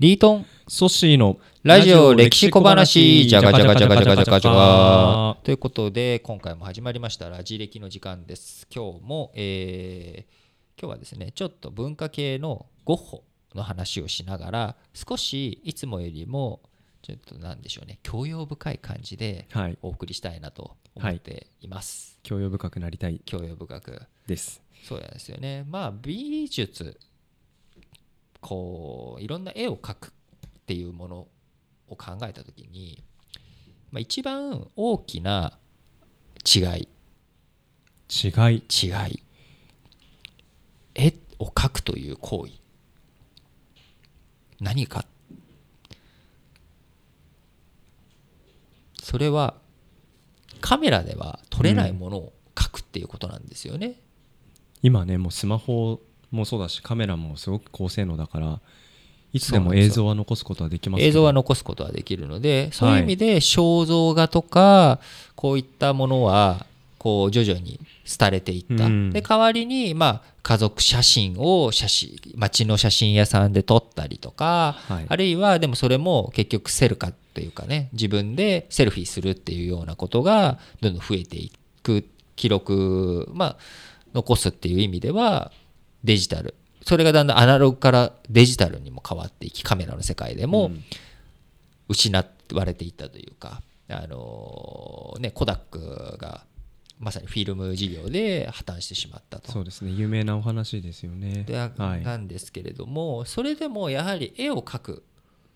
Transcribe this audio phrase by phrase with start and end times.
[0.00, 0.46] リートン。
[0.66, 3.28] ソッシーのラジオ歴史小話。
[3.28, 10.44] じゃがじゃがじゃがじゃがじゃがじゃががということで今回も始まりましたラジ歴の時間です今日も、えー
[10.76, 13.22] 今日はですねちょっと文化系のゴッホ
[13.54, 16.60] の話をしながら少しいつもよりも
[17.02, 26.98] ちょっとなんでしょうね教養深い感じではいお送りしたいなと思っています、教養深くなりたい教養深くですそうなんですよねまあ美術
[28.44, 30.10] こういろんな絵を描くっ
[30.66, 31.16] ていうもの
[31.88, 33.02] を考えた時に、
[33.90, 35.58] まあ、一番大きな
[36.44, 36.88] 違い。
[38.10, 38.62] 違い。
[38.70, 39.22] 違い。
[40.94, 42.52] 絵を描くという行為。
[44.60, 45.06] 何か。
[49.02, 49.54] それは
[50.60, 53.94] カメラでは撮れないものを描くっていうことなんですよね。
[54.82, 56.02] 今ねもうスマホ
[56.34, 58.60] もそうだしカメラもすごく高性能だから
[59.32, 65.00] いつでも映像は残すことはできます映像は残すことはできるのでそういう意味で肖像画とか
[65.34, 66.66] こういったものは
[67.04, 67.78] こう徐々に
[68.18, 69.10] 廃れていった、うん。
[69.10, 75.06] で代わりにまあ家族写真を写真街の写真屋さんで撮ったりとか、はい。
[75.06, 83.56] あるいはでもそれも結局セルカというかね自分でセルフィーするっていうようなことがどんどん増えていく記録まあ
[84.14, 85.52] 残すっていう意味では
[86.04, 86.54] デジタル。
[86.82, 90.84] それがだんだんアナログからデジタルにも変わっていきカメラの世界でもうん。
[91.88, 92.24] 失
[92.54, 96.46] われていったというか、あのね、コダックが
[96.98, 99.52] まさにフィルム事業で破綻してしまったと。
[99.52, 99.90] そうですね。
[99.90, 101.44] 有名なお話ですよね。
[101.44, 102.02] ではい。
[102.02, 105.04] なんですけれどもそれでもやはり絵を描く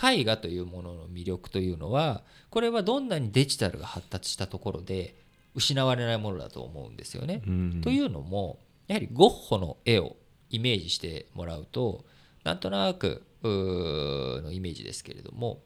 [0.00, 5.16] 絵画というものの魅力というのはこれはどんなにデジタルが発達したところで
[5.54, 7.42] 失われないものだと思うんですよね。
[7.46, 7.80] うん。
[7.82, 10.16] というのもやはりゴッホの絵を
[10.52, 12.04] イメージしてもらうと
[12.44, 15.60] なんとなくのイメージですけれども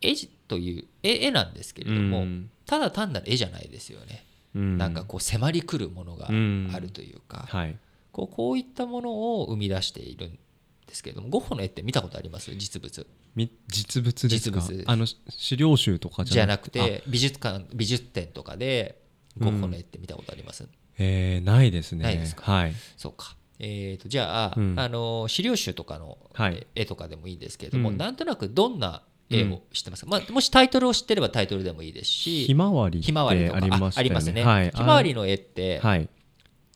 [0.00, 0.14] 絵
[0.46, 2.50] という絵絵なんですけれども、うん。
[2.66, 4.24] ただ単なる絵じゃないですよね、
[4.54, 4.78] うん。
[4.78, 7.76] なんかこう迫り来るものがあるというか、はい。
[8.12, 10.38] こうこういったものを生み出しているん
[10.86, 12.54] ですけれどもゴッホの絵って見たことあります？
[12.54, 13.06] 実物。
[13.34, 14.60] み実物ですか？
[14.60, 14.84] 実物。
[14.86, 17.02] あの資料集とかじゃなくて。
[17.08, 19.00] 美術館美術展とかで
[19.38, 22.02] ゴッホの絵って見たことあります、えーないですね。
[22.02, 22.50] ないですか？
[22.50, 22.72] はい。
[22.96, 23.36] そうか。
[23.58, 24.74] えー、とじゃあ,、うん。
[24.78, 26.66] あの資料集とかのはい。
[26.74, 27.96] 絵とかでもいいんですけれども、うん。
[27.96, 33.56] なんとなくどんな絵を知ってますか、まあ、もしタイトルを知ってればタイトルでもいいですしひまわりひまわりとか。
[33.56, 33.84] ありまね。
[33.86, 34.70] あありますね、はい。
[34.70, 36.08] ひまわりの絵って、はい。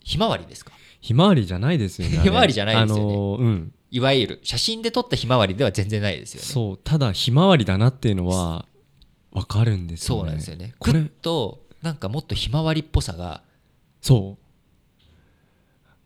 [0.03, 0.73] ひまわりですか？
[1.01, 3.13] ひまわりじゃないですよねひまわりじゃないですよね。
[3.15, 3.73] あのーうん。
[3.91, 6.47] いわゆる写真で撮ったひまわりでは全然ないですよね。
[6.47, 6.77] そう。
[6.83, 8.67] ただひまわりだなっていうのは
[9.33, 10.21] わかるんですよね。
[10.21, 10.75] そうなんですよね。
[10.79, 11.03] これ。
[11.03, 13.43] となんかもっとひまわりっぽさが
[14.01, 14.45] そう。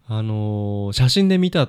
[0.07, 1.69] あのー写真で見た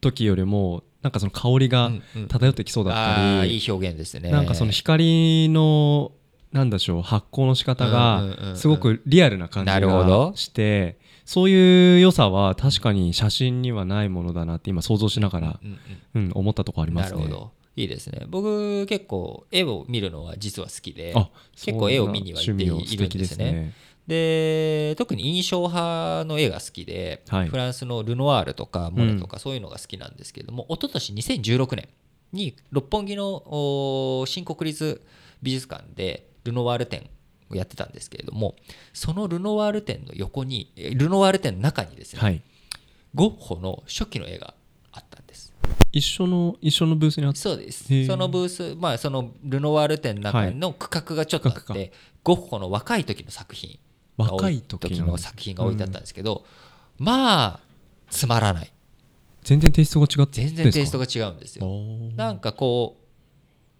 [0.00, 2.28] 時よりもなんかその香りがうんうん。
[2.28, 4.30] 漂ってきそうだあったり、ーいい表現ですね。
[4.30, 6.12] なんかその光の
[6.52, 8.50] なんだしょう発光の仕方うんうんうんうん。
[8.52, 10.30] がすごくリアルな感じなるほど。
[10.30, 15.78] がしてそういう良さは確かに写真にはないものだなって今想像しながら、うん
[16.14, 17.18] うんうん、思ったとこありますね。
[17.20, 17.50] なるほど。
[17.76, 18.22] いいですね。
[18.28, 23.74] 僕結構絵を見るのは実は好きであ結構絵を見には行っているんですね
[24.06, 27.48] で特に印象派の絵が好きで、はい。
[27.48, 31.88] フランスのルノワールとかモネとかそういうのが好きなんですけれども、一昨年2016年
[32.32, 35.02] に六本木のお新国立
[35.42, 37.08] 美術館でルノワール展
[37.50, 38.56] をやってたんですけれども
[38.92, 42.42] そのルノワール展の横にえルノワール展の中にですね、はい。
[43.14, 44.54] ゴッホの初期の絵が
[44.92, 45.52] あったんです。
[45.90, 47.40] 一緒の一緒のブースにあった。
[47.40, 47.84] そうです。
[48.06, 51.80] そのブースまあそのルノワール展の中の区画がちょっとあって、区画か。
[52.22, 53.78] ゴッホの若い時の作品
[54.16, 56.44] 若い時の作品が置いてあったんですけど、
[56.98, 57.60] まあ
[58.10, 58.72] つまらない。
[59.42, 61.66] 全然テイストが違って全然テイストがが違うんですよ。
[62.16, 63.06] なんかこう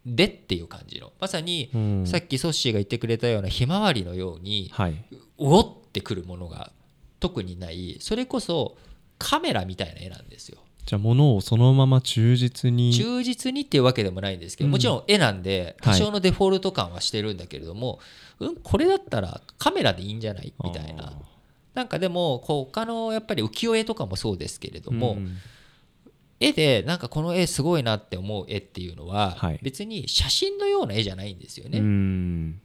[0.07, 1.13] でっていう感じの。
[1.19, 2.07] まさにうん。
[2.07, 4.93] さっきソッシーが言ってくれたようなひまわりのようにはい。
[4.93, 6.71] うおってくるものが
[7.19, 7.97] 特にない。
[8.01, 8.77] それこそ
[9.19, 10.59] カメラみたいな絵なんですよ。
[10.87, 12.95] じゃあ物をそのまま忠実に。
[12.95, 14.71] 忠実にっていうわけでもないんですけど、うん。
[14.71, 15.99] もちろん絵なんではい。
[15.99, 17.99] 多少のデフォルト感はしてるんだけれども、
[18.41, 20.53] うん、これだったらカメラでいいんじゃない？
[20.63, 21.13] みたいな。
[21.75, 25.37] なんかでもこう他のやっぱり浮世絵とかもそうですけれども、うん。
[26.39, 29.59] 絵でなんかこの絵すごいなって思う絵っていうのははい。
[29.63, 31.79] 別に写真のような絵じゃないんですよね。
[31.79, 32.61] うん。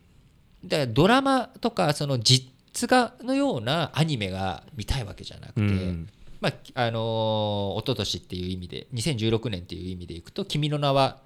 [0.65, 2.49] だからドラマとかその実
[2.89, 6.09] 画のようなアニメが見たいわけじゃなくて、うん。
[6.39, 6.53] まあ
[6.85, 11.19] あのー一昨年っていう意味で2016年っていう意味でいくと「君の名は」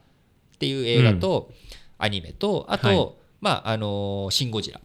[0.55, 1.51] っていう映画と
[1.97, 4.79] アニメと、あと、はいまああのーシン・ゴジラ」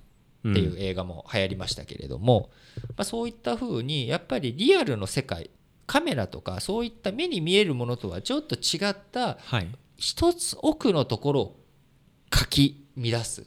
[0.49, 2.51] っていう映画も流行りましたけれども、
[2.89, 5.51] まあ、そういった風にやっぱりリアルの世界
[5.87, 9.69] カメラとかそういった目に見えるものとはちょっと違ったはい。
[9.97, 11.61] 一つ奥のところを
[12.31, 13.47] かき乱す。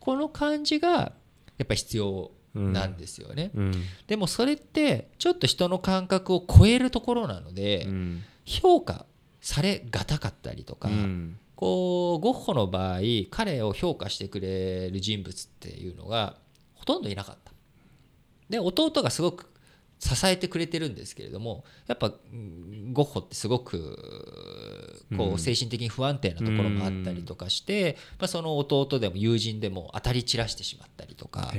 [0.00, 1.12] この感じが
[1.56, 3.72] やっぱ必要なんですよね、うん。
[4.08, 8.22] でもそれってちょっと人の感覚を超えるところなので、うん。
[8.44, 9.06] 評価
[9.40, 13.00] されがたかったりとか、うんゴッホの場合
[13.30, 16.36] 彼を評価してくれる人物っていうのが
[16.74, 17.52] ほとんどいなかった。
[18.48, 19.50] で弟がすごく
[19.98, 31.52] 支えてくれてるんですけれどもやっぱうんゴッホってすごくこう精神的に不安定なところもあったりとかして、まあ、その弟でも友人でも当たり散らしてしまったりとか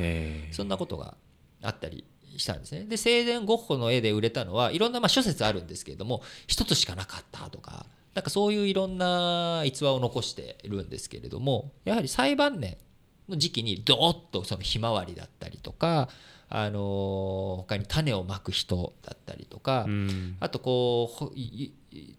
[0.51, 1.15] そんなことが
[1.63, 2.05] あったり
[2.37, 2.83] したんですね。
[2.83, 7.85] で生前ゴッホの絵で売れたのはいろんなまあ諸説あるんですけれども一つしかなかったとか
[8.15, 12.77] なんかそういういろんな逸話を残しているんですけれどもやはり最晩年
[13.29, 16.09] の時期にドーッとそのひまわりだったりとか、
[16.50, 20.38] あのー他に種をまく人だったりとか、うん。
[20.39, 21.35] あとこう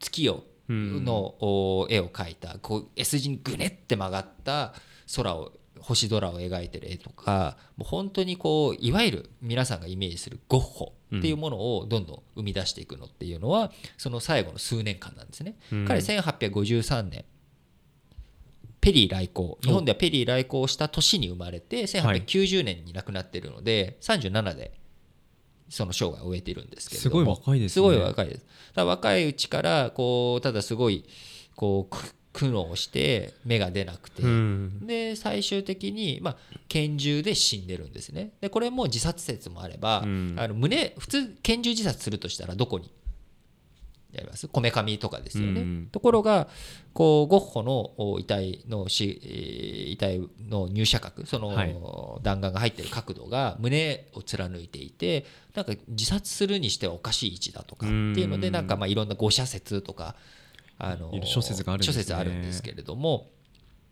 [0.01, 1.05] 月をうん。
[1.05, 4.75] のお絵を描いたこう S 字にぐねって曲がった
[5.15, 15.57] 空を星空を描いてる絵とかもう本当にこういわゆる皆さんがイメージするゴッホっていうものをどんどん生み出していくのっていうのはその最後の数年間なんですね。
[15.73, 15.85] うん。
[15.87, 17.25] 彼1853年
[18.81, 19.59] ペリー来航。
[19.63, 24.73] 日本ではペリー来航した年に生まれて1890年に亡くなってるので37で
[25.69, 27.11] その生涯を終えているんですけれども。
[27.11, 27.75] すごい若いですね。
[27.75, 28.47] すごい若いです。
[28.75, 31.05] だ若いうちからこうただすごい
[31.55, 34.87] こうく苦悩して芽が出なくて、うん。
[34.87, 36.37] で最終的に、まあ、
[36.69, 38.33] 拳銃で死んでるんですね。
[38.43, 40.37] でこれも自殺説もあれば、うん。
[40.39, 42.93] あの胸普通拳銃自殺するとしたらどこに？
[44.13, 44.49] やります？
[44.49, 45.89] こめかみとかですよね、うん。
[45.91, 46.49] ところが
[46.93, 51.75] こうゴッホのお遺体のしえー遺体の入射角その、はい。
[52.23, 55.25] 弾丸が入ってる角度が胸を貫いていて
[55.55, 58.53] なんか自殺するにしてはおかしい位置だとかっていうのでうん。
[58.53, 60.17] なんかまあいろんな誤射説とか
[60.79, 61.93] あの諸説があるんですね。
[61.95, 63.29] 諸説あるんですけれども、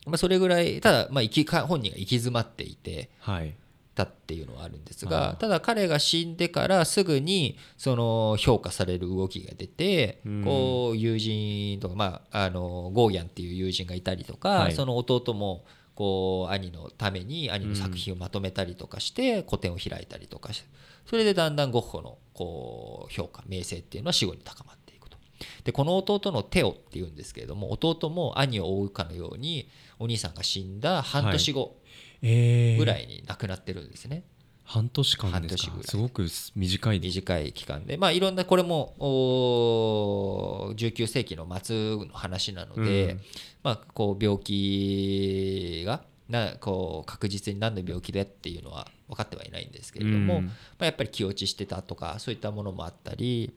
[0.07, 3.55] まあ、それぐらいただまあ生きか本人が行き詰まっていてはい。
[3.95, 10.45] たっていうのはあるんですあがあただ彼が死んでからすぐにその評価される動きが出てうん。
[10.45, 14.73] こう友人とかまああのゴーギャンっていう友人がいたりとかはい。
[14.75, 15.65] その弟も
[15.95, 20.69] こう兄のために兄の作品をまとめたりとかして個展を開いたりとかして
[21.07, 24.84] それでだんだんゴッホのこう評価名声っていうのは死後に高まって。
[25.65, 31.77] でこの弟のテオっていうんですけれども弟も兄を追うかのようにお兄さんが死んだ半年後
[32.25, 32.79] えー。
[32.79, 34.25] ぐらいに亡くなってるんですね。
[34.65, 35.85] 半年間です半年ぐらい。
[35.85, 36.27] かすごく
[36.57, 37.01] 短い。
[37.01, 37.99] です短い期間で。
[37.99, 43.21] まあいろんなこれもおー19世紀の末の話なので、うん。
[43.63, 50.47] まあこう病気がなこう確実に何の病気でっていうのは分かってはいないんですけれども、うん。
[50.47, 53.53] まあ、やっぱり気落ちしてたとかそういったものもあったり、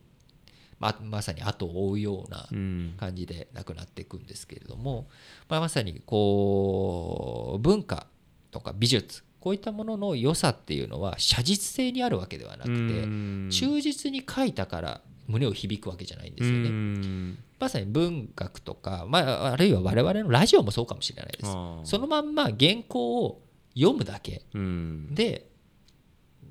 [0.79, 2.93] まあ、まさに後を追うようなうん。
[2.97, 5.07] 感じでなくなっていくんですけれども、
[5.49, 8.07] まあ、まさにこう文化
[8.51, 12.75] とか美術こういったものの良さっていうのは写実性にあるわけではなくてう
[13.05, 13.49] ん。
[13.51, 16.69] 忠実に書いたから胸を響くわけじゃないんですようね。
[16.69, 17.37] ん。
[17.59, 21.51] まさに文学とか、まあ、あるいは我々のラジオもそうかもしれないです。
[21.89, 23.41] そのまんま原稿を
[23.75, 25.13] 読むだけうん。
[25.15, 25.49] で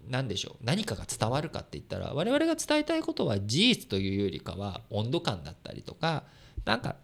[0.08, 0.64] 何でしょう？
[0.64, 6.24] 何かが伝わるかって言ったら我々が伝えたいことは事実というよりかは温度感だったりとか
[6.64, 6.96] なんか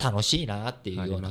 [0.00, 1.30] 楽しいなっていうような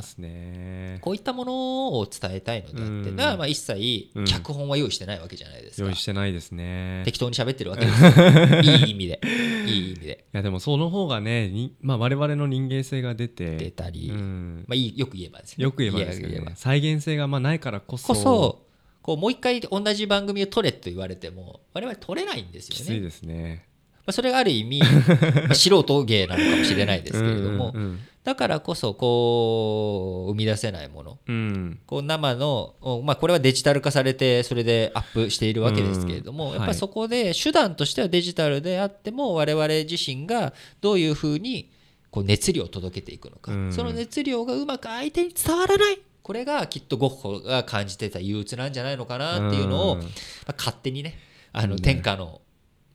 [1.00, 3.16] こういったものを伝えたいのであってうん。
[3.16, 4.26] だからまあ一切うん。
[4.26, 5.88] 脚本は用意してないわけじゃないですか。
[5.88, 7.04] 用意してないですね。
[7.06, 8.12] 適当に喋ってるわけですよ。
[8.62, 9.22] いい意味で。
[9.68, 10.26] いい意味で。
[10.34, 14.66] いやでもその方がねに、まあ、我々の人間性が出て出たり、うん。
[14.68, 15.64] まあ、いいよく言えばですね。
[15.64, 16.52] よく言えばですね。
[16.56, 18.67] 再現性がまあないからこそこそ
[19.08, 22.76] こうもう一回同じ番組を撮れと言われても我々撮れないんですよね。
[22.76, 23.66] きついですね。
[24.00, 24.82] まあ、それがある意味、
[25.48, 31.18] まあ素人芸なのかもしれないですけれども、うんうんだからこそこう生み出せないもの。
[31.26, 31.80] うん。
[31.86, 36.56] こう生の、おまあ、これはデジタル化されてそれでアップしているわけですけれども、うん。
[36.56, 41.72] やっぱりそこで手段としてはデジタルであっても我々自身がどういうふうに
[42.12, 43.72] こう熱量を届けていくのか、うん。
[43.72, 50.02] その熱量がうまく相手に伝わらないこれがきっとゴッホが感じてた憂鬱なんじゃないのかなっていうのを、うん。
[50.02, 50.08] ま
[50.50, 51.18] あ勝手にね
[51.54, 52.42] あの天下の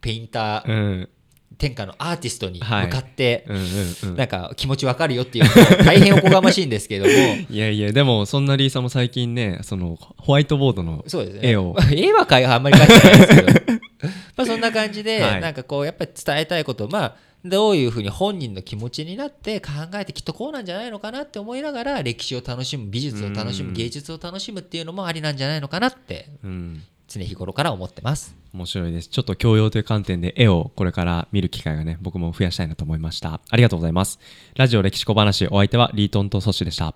[0.02, 1.08] ペインター、うん。
[1.56, 4.16] 天下のアーティストに向かって、うんうんうん。
[4.16, 5.44] なんか気持ちわかるよっていう
[5.82, 7.10] 大変おこがましいんですけども。
[7.48, 11.40] いやいやでもそんなリーさんも最近ねそのホワイトボードのそうですね。
[11.42, 11.74] 絵を。
[11.90, 13.80] 絵はあんまり描いてないですけど。
[14.36, 15.40] まあそんな感じで、はい。
[15.40, 26.82] なんかこうやっぱり伝えたいことまあどういうふうに本人の気持ちになって考えてきっとこうなんじゃないのかなって思いながら歴史を楽しむ美術を楽しむうん芸術を楽しむっていうのもありなんじゃないのかなってうん。
[27.08, 28.34] 常日頃から思ってます。
[28.54, 29.08] 面白いです。
[29.08, 33.40] ちょっと教養という観点で絵をこれから見る機会がね僕も増やしたいなと思いました。
[33.50, 34.18] ありがとうございます。
[34.56, 36.94] ラジオ歴史小話お相手はリートンとソシでした